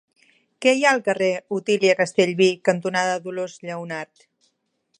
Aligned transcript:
Què 0.65 0.71
hi 0.75 0.79
ha 0.87 0.93
al 0.95 1.01
carrer 1.07 1.27
Otília 1.57 1.95
Castellví 1.99 2.49
cantonada 2.69 3.21
Dolors 3.27 3.59
Lleonart? 3.69 4.27